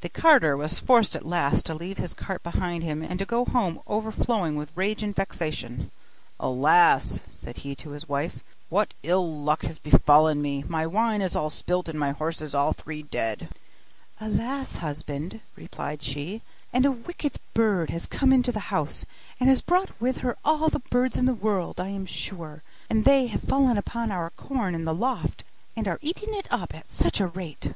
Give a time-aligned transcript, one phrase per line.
[0.00, 3.44] The carter was forced at last to leave his cart behind him, and to go
[3.44, 5.92] home overflowing with rage and vexation.
[6.40, 10.64] 'Alas!' said he to his wife, 'what ill luck has befallen me!
[10.66, 13.48] my wine is all spilt, and my horses all three dead.'
[14.20, 14.74] 'Alas!
[14.74, 16.42] husband,' replied she,
[16.72, 19.06] 'and a wicked bird has come into the house,
[19.38, 23.04] and has brought with her all the birds in the world, I am sure, and
[23.04, 25.44] they have fallen upon our corn in the loft,
[25.76, 27.72] and are eating it up at such a rate!